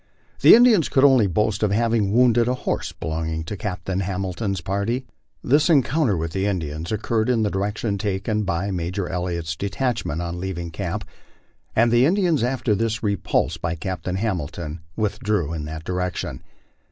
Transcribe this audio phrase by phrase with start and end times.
[0.41, 5.05] The ^'Indians could only boast of having wounded a horse belonging to Captain Hamilton's party.
[5.43, 10.39] This encounter with the Indians occurred in the direction taken by Major Elliot's detachment on
[10.39, 11.05] leaving camp,
[11.75, 16.41] and the Indians, after this repulse by Captain Hamilton, withdrew in that direction.